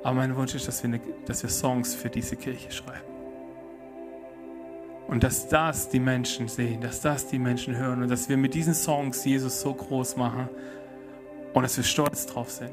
[0.03, 3.14] Aber mein Wunsch ist, dass wir, eine, dass wir Songs für diese Kirche schreiben.
[5.07, 8.53] Und dass das die Menschen sehen, dass das die Menschen hören und dass wir mit
[8.53, 10.49] diesen Songs Jesus so groß machen
[11.53, 12.71] und dass wir stolz drauf sind.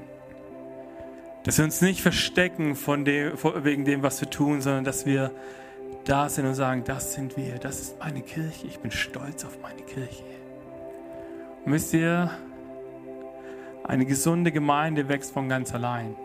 [1.44, 3.32] Dass wir uns nicht verstecken von dem,
[3.64, 5.30] wegen dem, was wir tun, sondern dass wir
[6.04, 9.60] da sind und sagen, das sind wir, das ist meine Kirche, ich bin stolz auf
[9.60, 10.24] meine Kirche.
[11.64, 12.30] Und wisst ihr,
[13.84, 16.16] eine gesunde Gemeinde wächst von ganz allein.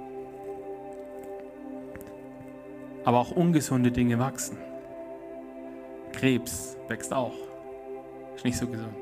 [3.03, 4.57] Aber auch ungesunde Dinge wachsen.
[6.17, 7.35] Krebs wächst auch.
[8.35, 8.95] Ist nicht so gesund.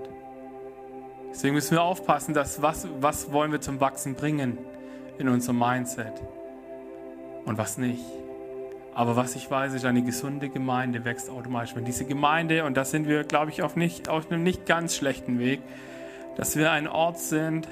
[1.31, 4.57] Deswegen müssen wir aufpassen, dass was, was wollen wir zum Wachsen bringen
[5.17, 6.13] in unserem Mindset
[7.45, 8.03] und was nicht.
[8.93, 11.75] Aber was ich weiß, ist, eine gesunde Gemeinde wächst automatisch.
[11.75, 14.95] Wenn diese Gemeinde, und da sind wir, glaube ich, auf, nicht, auf einem nicht ganz
[14.95, 15.61] schlechten Weg,
[16.35, 17.67] dass wir ein Ort sind,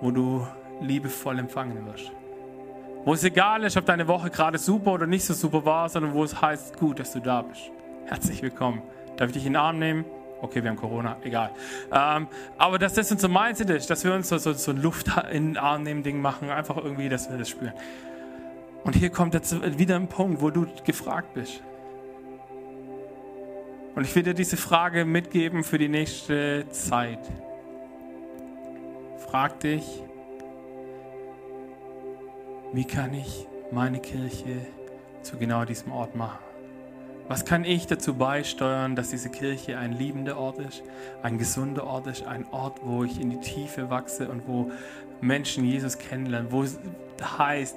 [0.00, 0.46] wo du
[0.80, 2.12] liebevoll empfangen wirst.
[3.04, 6.12] Wo es egal ist, ob deine Woche gerade super oder nicht so super war, sondern
[6.12, 7.70] wo es heißt, gut, dass du da bist.
[8.08, 8.80] Herzlich willkommen.
[9.18, 10.06] Darf ich dich in den Arm nehmen?
[10.40, 11.50] Okay, wir haben Corona, egal.
[11.92, 15.08] Ähm, aber dass das unser Mindset ist, dass wir uns so, so, so ein Luft
[15.30, 17.74] in den Arm nehmen Ding machen, einfach irgendwie, dass wir das spüren.
[18.82, 21.62] Und hier kommt jetzt wieder ein Punkt, wo du gefragt bist.
[23.94, 27.20] Und ich will dir diese Frage mitgeben für die nächste Zeit.
[29.18, 29.84] Frag dich,
[32.72, 34.66] wie kann ich meine Kirche
[35.20, 36.47] zu genau diesem Ort machen?
[37.28, 40.82] Was kann ich dazu beisteuern, dass diese Kirche ein liebender Ort ist,
[41.22, 44.70] ein gesunder Ort ist, ein Ort, wo ich in die Tiefe wachse und wo
[45.20, 46.78] Menschen Jesus kennenlernen, wo es
[47.22, 47.76] heißt,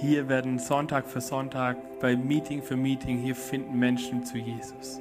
[0.00, 5.00] hier werden Sonntag für Sonntag, bei Meeting für Meeting, hier finden Menschen zu Jesus.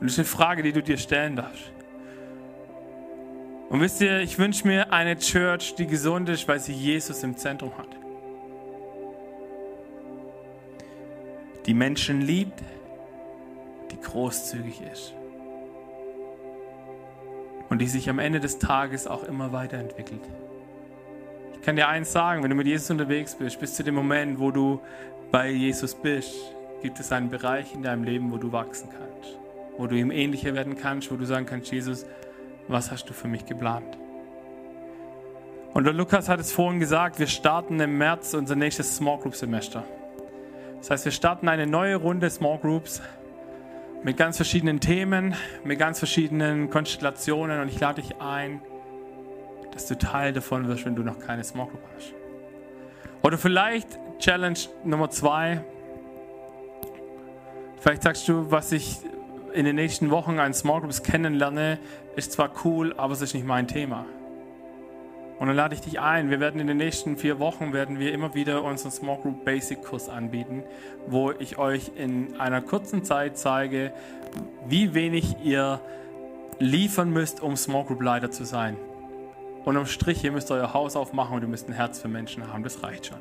[0.00, 1.72] Und das ist eine Frage, die du dir stellen darfst.
[3.68, 7.36] Und wisst ihr, ich wünsche mir eine Church, die gesund ist, weil sie Jesus im
[7.36, 7.99] Zentrum hat.
[11.66, 12.62] Die Menschen liebt,
[13.90, 15.14] die großzügig ist.
[17.68, 20.22] Und die sich am Ende des Tages auch immer weiterentwickelt.
[21.54, 24.40] Ich kann dir eins sagen, wenn du mit Jesus unterwegs bist, bis zu dem Moment,
[24.40, 24.80] wo du
[25.30, 26.34] bei Jesus bist,
[26.82, 29.38] gibt es einen Bereich in deinem Leben, wo du wachsen kannst,
[29.76, 32.06] wo du ihm ähnlicher werden kannst, wo du sagen kannst, Jesus,
[32.66, 33.98] was hast du für mich geplant?
[35.74, 39.36] Und der Lukas hat es vorhin gesagt, wir starten im März unser nächstes Small Group
[39.36, 39.84] Semester.
[40.80, 43.02] Das heißt, wir starten eine neue Runde Small Groups
[44.02, 48.62] mit ganz verschiedenen Themen, mit ganz verschiedenen Konstellationen und ich lade dich ein,
[49.72, 52.14] dass du Teil davon wirst, wenn du noch keine Small Group hast.
[53.22, 55.62] Oder vielleicht Challenge Nummer zwei.
[57.78, 58.98] Vielleicht sagst du, was ich
[59.52, 61.78] in den nächsten Wochen an Small Groups kennenlerne,
[62.16, 64.06] ist zwar cool, aber es ist nicht mein Thema.
[65.40, 66.28] Und dann lade ich dich ein.
[66.28, 69.82] Wir werden in den nächsten vier Wochen werden wir immer wieder unseren Small Group Basic
[69.82, 70.62] Kurs anbieten,
[71.06, 73.94] wo ich euch in einer kurzen Zeit zeige,
[74.66, 75.80] wie wenig ihr
[76.58, 78.76] liefern müsst, um Small Group Leiter zu sein.
[79.64, 82.46] Und am Strich, ihr müsst euer Haus aufmachen und ihr müsst ein Herz für Menschen
[82.52, 82.62] haben.
[82.62, 83.18] Das reicht schon.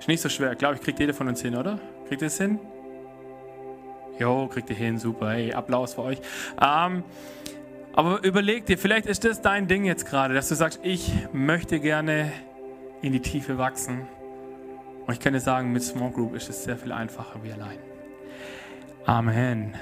[0.00, 0.56] Ist nicht so schwer.
[0.56, 1.78] Glaube ich, kriegt jeder von uns hin, oder?
[2.08, 2.58] Kriegt ihr es hin?
[4.18, 5.30] Jo, kriegt ihr hin, super.
[5.30, 6.18] Hey, Applaus für euch.
[6.60, 7.04] Ähm,
[7.98, 11.80] Aber überleg dir, vielleicht ist das dein Ding jetzt gerade, dass du sagst, ich möchte
[11.80, 12.30] gerne
[13.02, 14.06] in die Tiefe wachsen.
[15.04, 17.78] Und ich kann dir sagen, mit Small Group ist es sehr viel einfacher wie allein.
[19.04, 19.74] Amen.